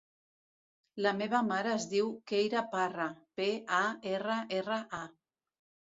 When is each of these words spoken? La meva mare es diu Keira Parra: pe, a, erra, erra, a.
La 1.05 1.11
meva 1.17 1.41
mare 1.49 1.71
es 1.73 1.85
diu 1.91 2.09
Keira 2.31 2.65
Parra: 2.73 3.07
pe, 3.41 3.51
a, 3.81 3.85
erra, 4.17 4.39
erra, 4.63 4.83
a. 5.05 5.07